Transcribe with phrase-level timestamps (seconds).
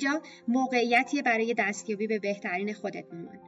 [0.00, 3.38] اینجا موقعیتی برای دستیابی به بهترین خودت مامان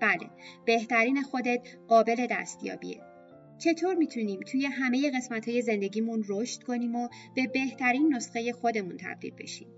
[0.00, 0.30] بله
[0.66, 3.00] بهترین خودت قابل دستیابیه.
[3.58, 9.34] چطور می‌تونیم توی همه قسمت های زندگیمون رشد کنیم و به بهترین نسخه خودمون تبدیل
[9.38, 9.68] بشیم؟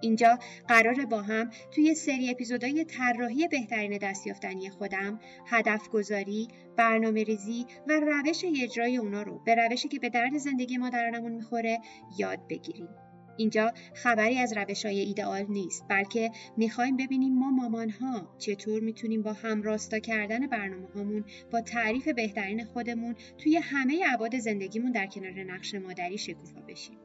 [0.00, 0.38] اینجا
[0.68, 8.00] قراره با هم توی سری اپیزودهای طراحی بهترین دستیافتنی خودم هدف گذاری، برنامه ریزی و
[8.00, 11.78] روش اجرای اونا رو به روشی که به درد زندگی مادرانمون می‌خوره
[12.18, 12.88] یاد بگیریم.
[13.36, 19.22] اینجا خبری از روش های ایدئال نیست بلکه می‌خوایم ببینیم ما مامان ها چطور می‌تونیم
[19.22, 25.06] با هم راستا کردن برنامه هامون با تعریف بهترین خودمون توی همه عباد زندگیمون در
[25.06, 26.98] کنار نقش مادری شکوفا بشیم.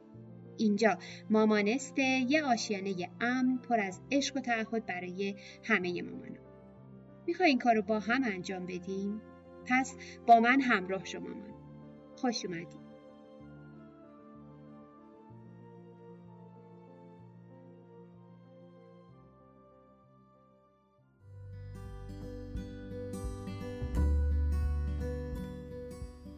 [0.56, 0.98] اینجا
[1.30, 6.40] مامانسته یه آشیانه امن پر از عشق و تعهد برای همه مامانا
[7.26, 9.20] می‌خوای این کار رو با هم انجام بدیم؟
[9.66, 11.54] پس با من همراه شو مامان
[12.16, 12.81] خوش اومدی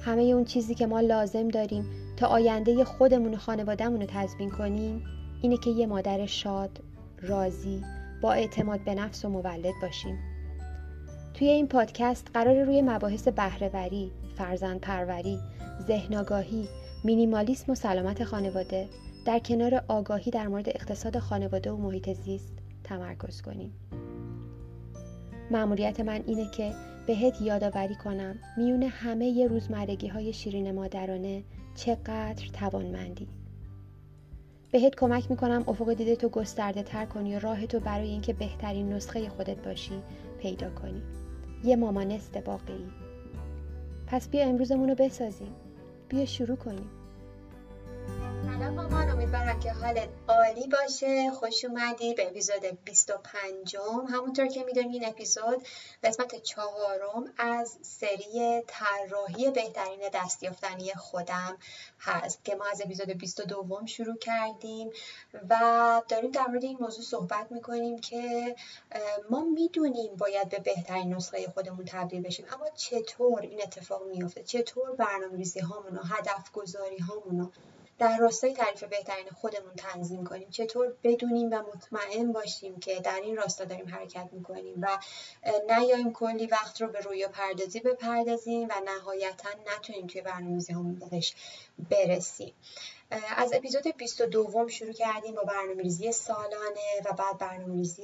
[0.00, 1.84] همه اون چیزی که ما لازم داریم
[2.16, 5.04] تا آینده خودمون و خانوادهمون رو تضمین کنیم
[5.42, 6.80] اینه که یه مادر شاد،
[7.22, 7.82] راضی،
[8.22, 10.18] با اعتماد به نفس و مولد باشیم.
[11.34, 15.38] توی این پادکست قرار روی مباحث بهرهوری، فرزند پروری،
[15.86, 16.68] ذهنگاهی،
[17.04, 18.88] مینیمالیسم و سلامت خانواده
[19.24, 23.72] در کنار آگاهی در مورد اقتصاد خانواده و محیط زیست تمرکز کنیم.
[25.50, 26.72] معمولیت من اینه که
[27.08, 31.42] بهت یادآوری کنم میون همه ی روزمرگی های شیرین مادرانه
[31.74, 33.28] چقدر توانمندی.
[34.72, 38.92] بهت کمک می‌کنم افق دیده تو گسترده تر کنی و راه تو برای اینکه بهترین
[38.92, 40.02] نسخه خودت باشی
[40.38, 41.02] پیدا کنی.
[41.64, 42.86] یه مامانست واقعی
[44.06, 45.54] پس بیا امروزمون رو بسازیم.
[46.08, 46.90] بیا شروع کنیم.
[49.62, 51.30] که حالت عالی باشه.
[51.30, 53.76] خوش اومدی به اپیزود 25
[54.08, 55.66] همونطور که می‌دونی این اپیزود
[56.02, 61.58] قسمت چهارم از سری طراحی بهترین دستیافتنی خودم
[62.00, 64.90] هست که ما از اپیزود 22 شروع کردیم
[65.50, 68.56] و داریم در مورد این موضوع صحبت می‌کنیم که
[69.30, 72.46] ما می‌دونیم باید به بهترین نسخه خودمون تبدیل بشیم.
[72.52, 77.52] اما چطور این اتفاق میافته؟ چطور برنامه ریزی هامون و هدف گذاری هامون
[77.98, 80.50] در راستای تعریف بهترین خودمون تنظیم کنیم.
[80.50, 84.98] چطور بدونیم و مطمئن باشیم که در این راستا داریم حرکت می‌کنیم و
[85.68, 91.34] نیایم کلی وقت رو به رویا پردازی بپردازیم و نهایتا نتونیم توی برنامه‌ریزی همون بهش
[91.90, 92.52] برسیم.
[93.10, 98.02] از اپیزود 22 شروع کردیم با برنامه ریزی سالانه و بعد برنامه ریزی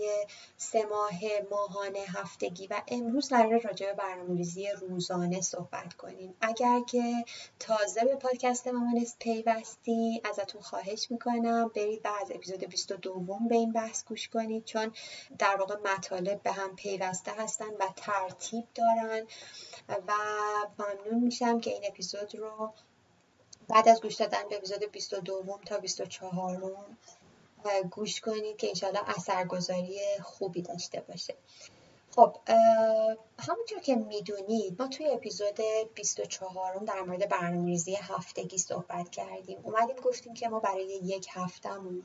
[0.56, 1.20] سه ماه
[1.50, 6.34] ماهانه هفتگی و امروز قرار راجع به برنامه ریزی روزانه صحبت کنیم.
[6.41, 7.25] اگر که
[7.59, 13.72] تازه به پادکست مامانست پیوستی ازتون خواهش می‌کنم برید و از اپیزود 22 به این
[13.72, 14.93] بحث گوش کنید چون
[15.38, 19.26] در واقع مطالب به هم پیوسته هستن و ترتیب دارن
[19.88, 20.12] و
[20.78, 22.72] ممنون میشم که این اپیزود رو
[23.69, 26.76] بعد از گوش دادن به اپیزود 22 تا 24
[27.91, 31.34] گوش کنید که انشالله اثرگذاری خوبی داشته باشه.
[32.10, 32.36] خب
[33.38, 35.60] همونطور که می‌دونید ما توی اپیزود
[35.94, 39.58] 24 در مورد برنامه‌ریزی هفتگی صحبت کردیم.
[39.62, 42.02] اومدیم گفتیم که ما برای یک هفتهمون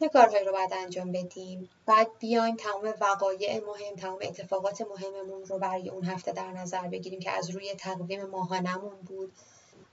[0.00, 5.58] چه کارهایی رو باید انجام بدیم؟ بعد بیایم تمام وقایع مهم تمام اتفاقات مهممون رو
[5.58, 9.32] برای اون هفته در نظر بگیریم که از روی تقویم ماهانمون بود.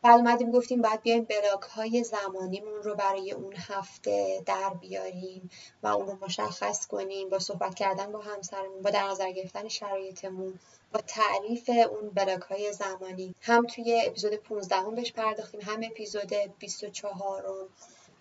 [0.04, 5.50] بعد اومدیم گفتیم باید بیایم بلاک های زمانیمون رو برای اون هفته در بیاریم
[5.84, 10.60] و اون رو مشخص کنیم با صحبت کردن با همسرمون با در نظر گرفتن شرایطمون
[10.94, 13.36] با تعریف اون بلاک های زمانی.
[13.42, 17.68] هم توی اپیزود 15 هم بهش پرداختیم هم اپیزود 24 هم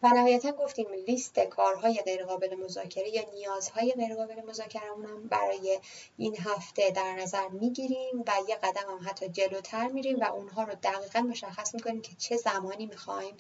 [0.03, 5.81] و نهایتا گفتیم لیست کارهای غیرقابل مذاکره یا نیازهای غیرقابل مذاکرهمون هم برای
[6.17, 10.75] این هفته در نظر می‌گیریم و یه قدم هم حتی جلوتر میریم و اونها رو
[10.83, 13.37] دقیقا مشخص می‌کنیم که چه زمانی می‌خوایم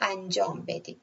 [0.00, 1.00] انجام بدیم.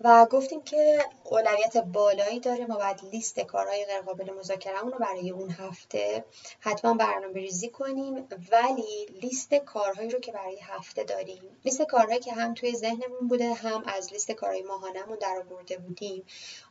[0.00, 2.66] و گفتیم که اولویت بالایی داره.
[2.66, 6.24] ما باید لیست کارهای غیرقابل مذاکرهمون رو برای اون هفته
[6.60, 8.28] حتما برنامه ریزی کنیم.
[8.52, 13.54] ولی لیست کارهایی رو که برای هفته داریم لیست کارهایی که هم توی ذهنمون بوده
[13.54, 16.24] هم از لیست کارهای ماهانمون در آورده بودیم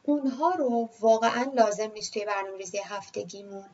[0.04, 3.66] اونها رو واقعا لازم نیست توی برنامه ریزی هفتگیمون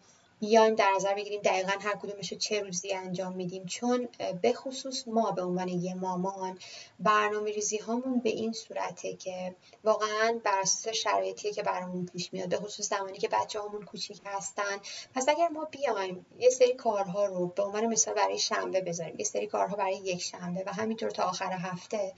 [0.44, 3.66] بیایم در نظر بگیریم دقیقا هر کدومش رو چه روزی انجام میدیم.
[3.66, 4.10] چون
[4.42, 6.60] به خصوص ما به عنوان یه مامان
[7.00, 12.50] برنامه ریزی هامون به این صورته که واقعا بر اساس شرایطی که برامون پیش میاد
[12.50, 14.80] به خصوص زمانی که بچه همون کوچیک هستن.
[15.16, 19.26] پس اگر ما بیایم یه سری کارها رو به عنوان مثال برای شنبه بذاریم یه
[19.26, 22.14] سری کارها برای یک شنبه و همینطور تا آخر هفته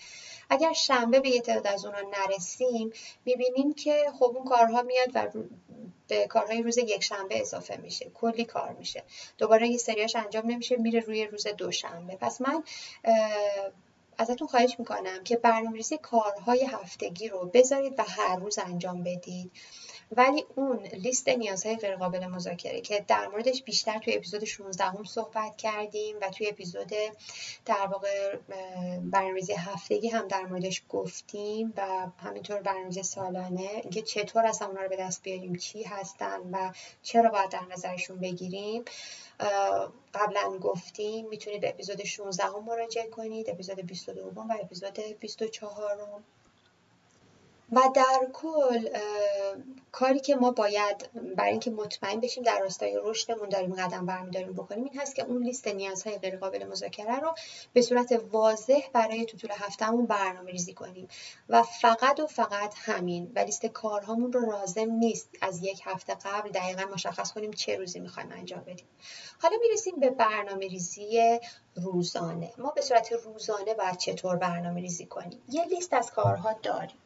[0.50, 2.92] اگر شنبه به یه تعداد از اونها نرسیم
[3.25, 5.28] می‌بینیم که خب اون کارها میاد و
[6.07, 8.10] به کارهای روز یک شنبه اضافه میشه.
[8.13, 9.04] کلی کار میشه.
[9.38, 12.16] دوباره یه سریاش انجام نمیشه میره روی روز دوشنبه.
[12.16, 12.63] پس من
[14.18, 19.52] ازتون خواهش می‌کنم که برنامه‌ریزی کارهای هفتگی رو بذارید و هر روز انجام بدید.
[20.12, 25.57] ولی اون لیست نیازهای غیرقابل مذاکره که در موردش بیشتر توی اپیزود 16 هم صحبت
[25.57, 26.92] کردیم و توی اپیزود
[27.66, 28.36] در واقع
[29.04, 34.90] برنامه‌ریزی هفتگی هم در موردش گفتیم و همینطور برنامه‌ریزی سالانه اینکه چطور اصلا اونا رو
[34.90, 36.72] به دست بیاریم چی هستن و
[37.04, 38.84] چرا باید در نظرشون بگیریم
[40.13, 46.24] قبلا گفتیم می‌تونید به اپیزود 16 هم مراجعه کنید اپیزود 22 و اپیزود 24 هم.
[47.75, 48.89] و در کل
[49.92, 54.83] کاری که ما باید برای اینکه مطمئن بشیم در راستای رشدمون داریم قدم برمیداریم بکنیم
[54.83, 57.36] این هست که اون لیست نیازهای غیرقابل مذاکره رو
[57.74, 61.07] به صورت واضح برای تو طول هفتهمون برنامه ریزی کنیم.
[61.50, 66.50] و فقط و فقط همین و لیست کارهامون رو لازم نیست از یک هفته قبل
[66.50, 68.88] دقیقا مشخص کنیم چه روزی می‌خوایم انجام بدیم.
[69.42, 71.39] حالا می‌رسیم به برنامه ریزی
[71.75, 72.54] روزانه.
[72.57, 76.98] ما به صورت روزانه باید چطور برنامه ریزی کنیم؟ یه لیست از کارها داریم.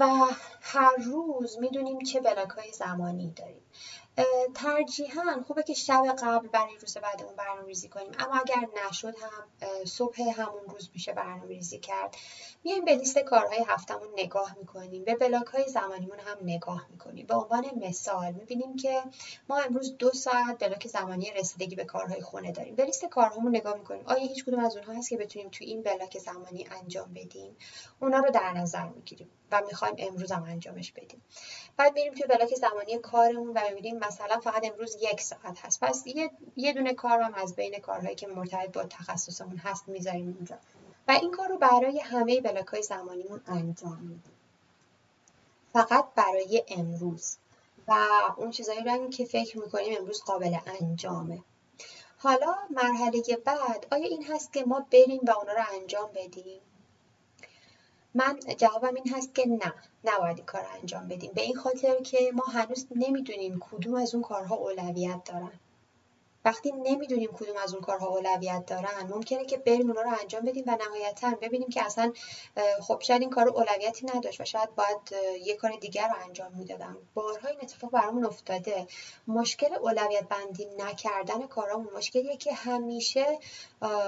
[0.00, 0.26] و
[0.60, 3.62] هر روز می‌دونیم چه بلاک های زمانی داریم.
[4.54, 8.12] ترجیحاً خوبه که شب قبل برای روز بعد اون برنامه ریزی کنیم.
[8.18, 12.16] اما اگر نشد هم صبح همون روز میشه برنامه ریزی کرد.
[12.64, 15.04] میایم به لیست کارهای هفتمون نگاه می‌کنیم.
[15.04, 17.26] به بلاک های زمانیمون هم نگاه می‌کنیم.
[17.26, 19.02] به عنوان مثال می‌بینیم که
[19.48, 22.74] ما امروز دو ساعت بلاک زمانی رسیدگی به کارهای خونه داریم.
[22.74, 24.02] به لیست کارهامون نگاه می‌کنیم.
[24.06, 27.56] آیا هیچ کدوم از اونها هست که بتونیم تو این بلاک زمانی انجام بدیم؟
[28.00, 29.30] اونا رو در نظر می‌گیریم.
[29.50, 31.22] و می‌خوایم امروز هم انجامش بدیم.
[31.76, 35.80] بعد میریم توی بلاک زمانی کارمون و می‌بینیم مثلا فقط امروز یک ساعت هست.
[35.80, 40.34] پس یه, یه دونه کار هم از بین کارهایی که مرتبط با تخصصمون هست می‌ذاریم
[40.36, 40.58] اونجا
[41.08, 44.32] و این کار رو برای همه بلاک های زمانیمون انجام میدیم.
[45.72, 47.36] فقط برای امروز.
[47.88, 48.06] و
[48.36, 51.42] اون چیزایی رو که فکر می‌کنیم امروز قابل انجامه.
[52.18, 56.60] حالا مرحله بعد آیا این هست که ما بریم و اونا رو انجام بدیم؟
[58.16, 59.74] من جوابم این هست که نه
[60.04, 61.32] نباید کار انجام بدیم.
[61.32, 65.52] به این خاطر که ما هنوز نمی‌دونیم کدوم از اون کارها اولویت دارن.
[66.44, 70.64] وقتی نمی‌دونیم کدوم از اون کارها اولویت دارن ممکنه که بریم اونا رو انجام بدیم
[70.66, 72.12] و نهایتا ببینیم که اصلا
[72.80, 74.98] خب شاید این کار اولویتی نداشت و شاید باید
[75.42, 78.86] یه کار دیگر رو انجام می‌دادم بارها این اتفاق برامون افتاده.
[79.26, 83.38] مشکل اولویت بندی نکردن کارامون مشکلیه که همیشه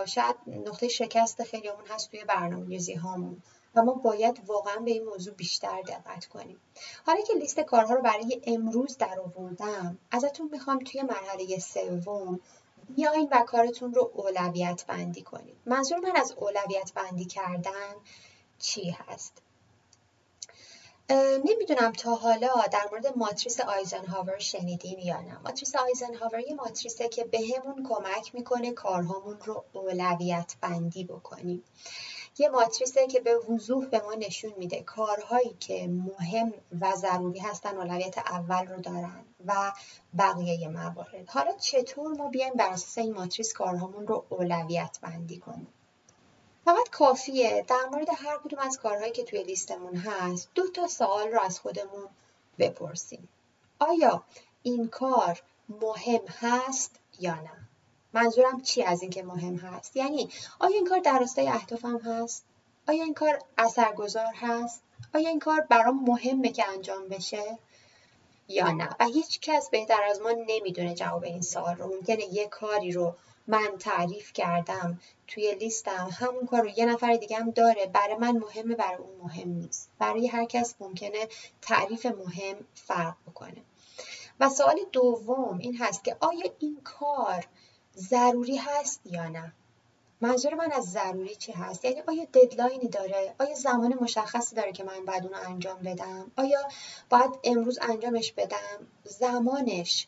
[0.07, 3.43] شاید نقطه شکست خیلیمون هست توی برنامه‌ریزی هامون
[3.75, 6.61] و ما باید واقعا به این موضوع بیشتر دقت کنیم.
[7.07, 12.41] حالا که لیست کارها رو برای امروز در آوردم ازتون می‌خوام توی مرحله سوم
[12.89, 15.57] بیاین و کارتون رو اولویت بندی کنید.
[15.67, 17.95] منظور من از اولویت بندی کردن
[18.59, 19.43] چی هست؟
[21.45, 25.39] نمی‌دونم تا حالا در مورد ماتریس آیزنهاور شنیدیم یا نه.
[25.39, 31.65] ماتریس آیزنهاور یه ماتریسه که بهمون کمک می‌کنه کارهامون رو اولویت بندی بکنیم.
[32.39, 34.83] یه ماتریسه که به وضوح به ما نشون میده.
[34.83, 39.73] کارهایی که مهم و ضروری هستن اولویت اول رو دارن و
[40.19, 41.29] بقیه موارد.
[41.29, 45.69] حالا چطور ما بیایم بر اساس این ماتریس کارهامون رو اولویت بندی کنیم؟
[46.65, 47.65] فقط کافیه.
[47.69, 51.61] در مورد هر کدوم از کارهایی که توی لیستمون هست دو تا سوال رو از
[51.61, 52.09] خودمون
[52.59, 53.29] بپرسیم.
[53.79, 54.23] آیا
[54.63, 57.68] این کار مهم هست یا نه؟
[58.13, 62.45] منظورم چی از اینکه مهم هست؟ یعنی آیا این کار در راستای اهدافم هست؟
[62.89, 64.83] آیا این کار اثرگذار هست؟
[65.15, 67.59] آیا این کار برام مهمه که انجام بشه؟
[68.49, 71.87] یا نه؟ و هیچ کس بهتر از ما نمی‌دونه جواب این سوال رو.
[71.87, 73.15] ممکنه یه کاری رو
[73.47, 77.87] من تعریف کردم توی لیستم همون کار رو یه نفر دیگه هم داره.
[77.87, 79.91] برای من مهمه برای اون مهم نیست.
[79.99, 81.29] برای هر کس ممکنه
[81.63, 83.63] تعریف مهم فرق بکنه.
[84.41, 87.47] و سوال دوم این هست که آیا این کار
[87.99, 89.53] ضروری هست یا نه؟
[90.21, 94.85] منظور من از ضروری چی هست؟ یعنی آیا ددلاینی داره؟ آیا زمان مشخصی داره که
[94.85, 96.59] من بعد اون رو انجام بدم؟ آیا
[97.11, 100.07] باید امروز انجامش بدم؟ زمانش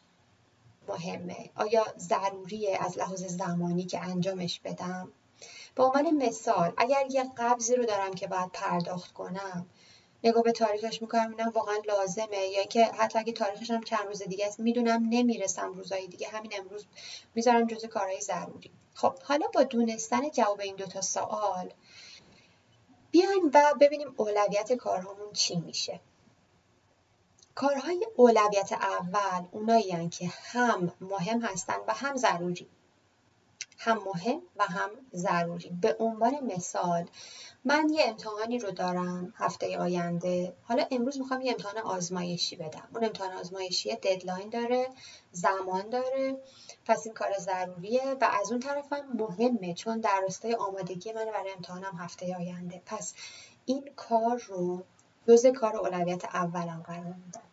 [0.89, 1.51] مهمه.
[1.55, 5.13] آیا ضروریه از لحاظ زمانی که انجامش بدم؟
[5.75, 9.67] به عنوان مثال اگر یه قبضی رو دارم که باید پرداخت کنم
[10.25, 12.37] نگاه به تاریخش می‌کنم می‌بینم واقعا لازمه.
[12.37, 16.29] یا اینکه حتی اگه تاریخش هم چند روز دیگه است می‌دونم نمی‌رسم روزهای دیگه.
[16.29, 16.87] همین امروز
[17.35, 18.71] می‌ذارم جزء کارهای ضروری.
[18.95, 21.73] خب حالا با دونستن جواب این دوتا سوال
[23.11, 26.01] بیایم و ببینیم اولویت کارهامون چی میشه.
[27.55, 32.69] کارهای اولویت اول اونایی که هم مهم هستن و هم ضروری.
[33.83, 35.71] هم مهم و هم ضروری.
[35.81, 37.07] به عنوان مثال
[37.65, 40.57] من یه امتحانی رو دارم هفته آینده.
[40.63, 42.89] حالا امروز می‌خوام یه امتحان آزمایشی بدم.
[42.95, 44.89] اون امتحان آزمایشی ددلاین داره
[45.33, 46.37] زمان داره
[46.87, 51.25] پس این کار ضروریه و از اون طرف هم مهمه چون در راستای آمادگی من
[51.25, 52.83] برای امتحانم هفته آینده.
[52.87, 53.15] پس
[53.67, 54.85] این کار رو
[55.29, 57.50] جز کار اولویت اولم قرار میدم.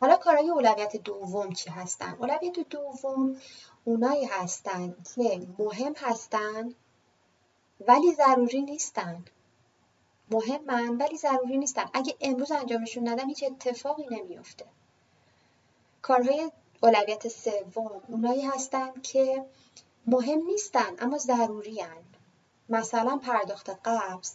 [0.00, 3.36] حالا کارهای اولویت دوم چی هستن؟ اولویت دوم
[3.84, 6.74] اونایی هستن که مهم هستن
[7.80, 9.24] ولی ضروری نیستن
[10.30, 14.66] مهمن ولی ضروری نیستن اگه امروز انجامشون ندم هیچ اتفاقی نمیفته
[16.02, 16.50] کارهای
[16.82, 19.44] اولویت سوم اونایی هستن که
[20.06, 22.04] مهم نیستن اما ضروری هن.
[22.68, 24.34] مثلا پرداخت قبض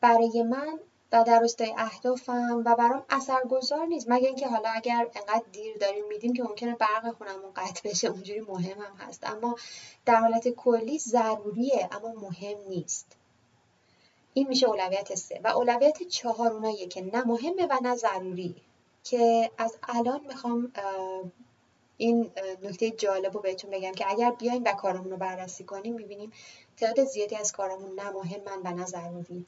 [0.00, 0.80] برای من
[1.12, 4.06] و در راستای اهدافم و برام اثرگذار نیست.
[4.10, 8.40] مگه اینکه حالا اگر انقدر دیر داریم میدیم که ممکنه برق خونمون قطع بشه اونجوری
[8.40, 9.24] مهم هم هست.
[9.30, 9.56] اما
[10.06, 13.06] در حالت کلی ضروریه اما مهم نیست.
[14.34, 15.40] این میشه اولویت سه.
[15.44, 18.56] و اولویت چهار اوناییه که نه مهمه و نه ضروری.
[19.04, 20.72] که از الان می‌خوام
[21.96, 22.30] این
[22.62, 26.32] نکته جالب رو بهتون بگم که اگر بیایم و کارمون رو بررسی کنیم می‌بینیم
[26.76, 29.46] تعداد زیادی از کارمون نه مهمن و نه ضروری.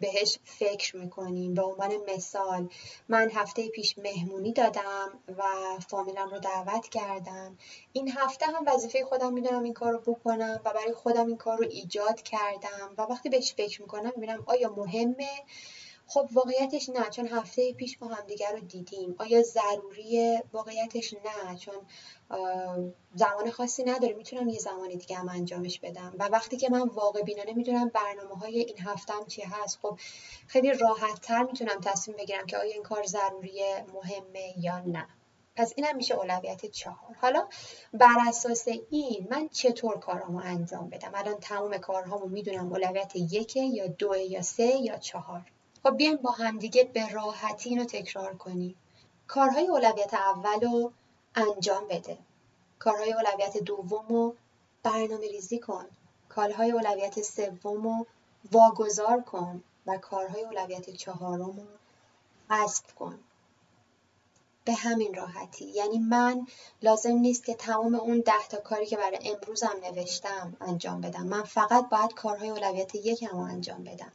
[0.00, 2.68] بهش فکر می‌کنیم به عنوان مثال.
[3.08, 5.42] من هفته پیش مهمونی دادم و
[5.88, 7.58] فامیلم رو دعوت کردم.
[7.92, 11.58] این هفته هم وظیفه خودم می‌دونم این کار رو بکنم و برای خودم این کار
[11.58, 12.94] رو ایجاد کردم.
[12.98, 15.30] و وقتی بهش فکر می‌کنم می‌بینم آیا مهمه؟
[16.12, 19.14] خب واقعیتش نه چون هفته پیش ما همدیگر رو دیدیم.
[19.18, 21.74] آیا ضروریه واقعیتش نه؟ چون
[23.14, 24.14] زمان خاصی نداره.
[24.14, 26.14] می‌تونم یه زمانی دیگه هم انجامش بدم.
[26.18, 29.98] و وقتی که من واقع بینانه می‌دونم برنامه های این هفتم چی هست خب
[30.46, 35.06] خیلی راحت تر می‌تونم تصمیم بگیرم که آیا این کار ضروریه مهمه یا نه.
[35.56, 37.16] پس اینم میشه اولویت چهار.
[37.20, 37.48] حالا
[37.92, 43.86] بر اساس این من چطور کارامو انجام بدم؟ الان تمام کارهامو می‌دونم اولویت یکه یا
[43.86, 45.42] دو یا سه یا چهار.
[45.82, 48.76] خب بیایم با همدیگه به راحتی اینو تکرار کنیم.
[49.26, 50.92] کارهای اولویت اول رو
[51.34, 52.18] انجام بده.
[52.78, 54.34] کارهای اولویت دوم رو
[54.82, 55.86] برنامه ریزی کن.
[56.28, 58.06] کارهای اولویت سوم رو
[58.52, 61.66] واگذار کن و کارهای اولویت چهارم رو
[62.50, 63.18] حذف کن.
[64.70, 65.64] به همین راحتی.
[65.64, 66.46] یعنی من
[66.82, 71.26] لازم نیست که تمام اون ده تا کاری که برای امروزم نوشتم انجام بدم.
[71.26, 74.12] من فقط باید کارهای اولویت یکم رو انجام بدم.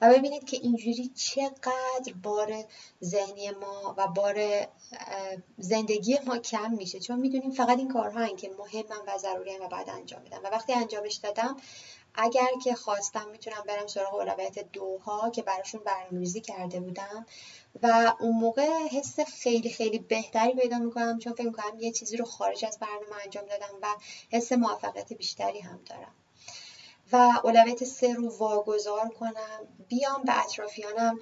[0.00, 2.64] و ببینید که اینجوری چقدر بار
[3.04, 4.66] ذهنی ما و بار
[5.58, 7.00] زندگی ما کم میشه.
[7.00, 10.40] چون می‌دونیم فقط این کارها که مهمن و ضروری و بعد انجام بدم.
[10.44, 11.56] و وقتی انجامش دادم
[12.20, 17.26] اگر که خواستم می‌تونم برم سراغ اولویت دوها که براشون برنامه‌ریزی کرده بودم
[17.82, 22.24] و اون موقع حس خیلی خیلی بهتری پیدا می‌کنم چون فکر می‌کنم یه چیزی رو
[22.24, 23.86] خارج از برنامه انجام دادم و
[24.30, 26.14] حس موفقیت بیشتری هم دارم.
[27.12, 31.20] و اولویت سه رو واگذار کنم بیام به اطرافیانم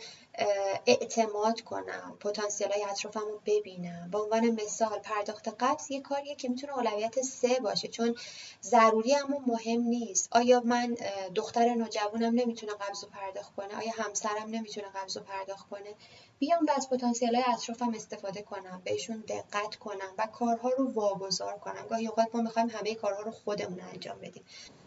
[0.86, 4.10] اعتماد کنم پتانسیل های اطرافم رو ببینم.
[4.10, 8.14] به عنوان مثال پرداخت قبض یه کاریه که می‌تونه اولویت سه باشه چون
[8.62, 10.28] ضروری اما مهم نیست.
[10.32, 10.96] آیا من
[11.34, 15.94] دختر نوجوانم نمی‌تونه قبض رو پرداخت کنه؟ آیا همسرم نمی‌تونه قبض رو پرداخت کنه؟
[16.38, 21.58] بیام و از پتانسیل های اطرافم استفاده کنم بهشون دقت کنم و کارها رو واگذار
[21.58, 21.86] کنم.
[21.90, 24.44] گاهی اوقات ما می‌خوایم همه کارها رو خودمون انجام بدیم.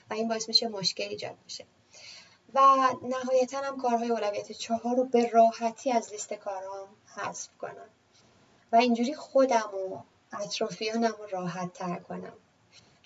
[0.09, 1.65] و این باعث میشه مشکل ایجاد بشه.
[2.53, 2.59] و
[3.01, 7.89] نهایتا هم کارهای اولویت چهار رو به راحتی از لیست کارام حذف کنم.
[8.71, 9.97] و اینجوری خودم و
[10.41, 12.33] اطرافیانم رو راحت تر کنم.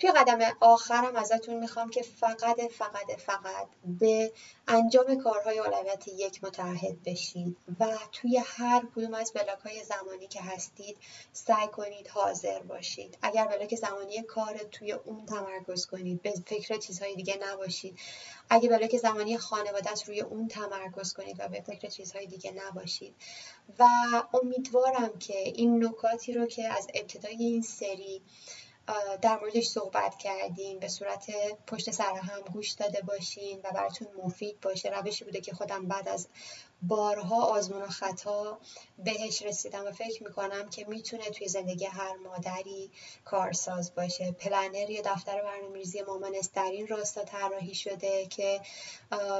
[0.03, 4.31] توی قدم آخرم ازتون می‌خوام که فقط فقط فقط به
[4.67, 10.41] انجام کارهای اولویت یک متعهد بشید و توی هر کدوم از بلاک های زمانی که
[10.41, 10.97] هستید
[11.33, 13.17] سعی کنید حاضر باشید.
[13.21, 17.99] اگر بلاک زمانی کار توی اون تمرکز کنید به فکر چیزهای دیگه نباشید.
[18.49, 23.15] اگه بلاک زمانی خانوادت روی اون تمرکز کنید و به فکر چیزهای دیگه نباشید.
[23.79, 23.85] و
[24.33, 28.21] امیدوارم که این نکاتی رو که از ابتدای این سری
[29.21, 31.31] در موردش صحبت کردیم به صورت
[31.67, 36.09] پشت سر هم گوش داده باشین و براتون مفید باشه روشی بوده که خودم بعد
[36.09, 36.27] از
[36.87, 38.59] بارها آزمون و خطا
[38.97, 42.91] بهش رسیدم و فکر می‌کنم که می‌تونه توی زندگی هر مادری
[43.25, 44.31] کارساز باشه.
[44.31, 48.61] پلنر یا دفتر برنامه‌ریزی مامانست در این راستا طراحی شده که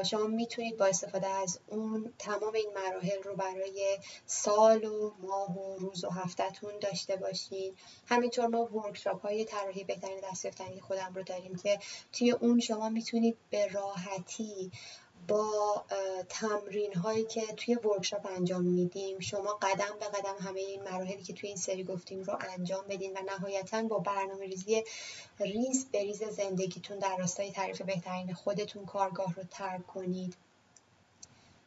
[0.05, 5.77] شما می‌تونید با استفاده از اون تمام این مراحل رو برای سال و ماه و
[5.77, 7.75] روز و هفتهتون داشته باشین.
[8.07, 10.47] همینطور ما ورکشاپ های طراحی بهترین دست
[10.81, 11.79] خودم رو داریم که
[12.13, 14.71] توی اون شما می‌تونید به راحتی
[15.27, 15.84] با
[16.30, 21.34] تمرین هایی که توی ورکشاپ انجام میدیم شما قدم به قدم همه این مراحلی که
[21.34, 24.84] توی این سری گفتیم رو انجام بدین و نهایتا با برنامه ریزی
[25.39, 30.36] ریز به ریز زندگیتون در راستای تعریف بهترین خودتون کارگاه رو ترک کنید.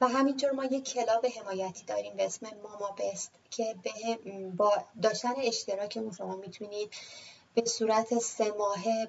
[0.01, 4.19] و همینطور ما یک کلاب حمایتی داریم به اسم MamaNest که به
[4.57, 4.73] با
[5.03, 6.91] داشتن اشتراکمون شما می‌تونید
[7.55, 9.09] به صورت سه ماهه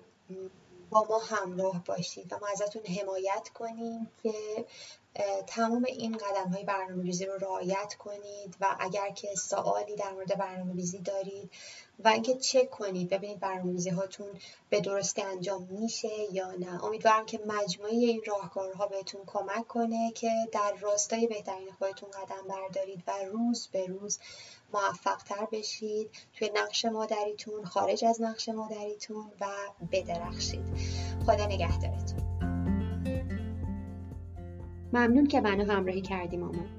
[0.90, 2.34] با ما همراه باشید.
[2.34, 4.34] و ما ازتون حمایت کنیم که
[5.48, 10.38] تمام این قدم های برنامه ریزی رو رعایت کنید و اگر که سوالی در مورد
[10.38, 11.52] برنامه ریزی دارید
[12.00, 14.28] و اینکه چک کنید ببینید برنامه‌ریزی هاتون
[14.70, 16.84] به درستی انجام میشه یا نه.
[16.84, 23.04] امیدوارم که مجموعه این راهکارها بهتون کمک کنه که در راستای بهترین خودتون قدم بردارید
[23.08, 24.20] و روز به روز
[24.74, 29.46] موفق تر بشید توی نقش مادریتون خارج از نقش مادریتون و
[29.92, 30.66] بدرخشید.
[31.26, 32.20] خدا نگهدارتون.
[34.94, 36.70] ممنون که منو همراهی کردی مامان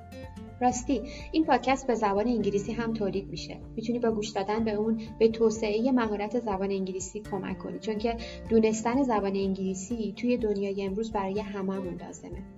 [0.61, 1.02] راستی
[1.33, 3.61] این پادکست به زبان انگلیسی هم تولید میشه.
[3.76, 8.16] می‌تونی با گوش دادن به اون به توسعه مهارت زبان انگلیسی کمک کنی چون که
[8.49, 12.58] دونستن زبان انگلیسی توی دنیای امروز برای هممون لازمه.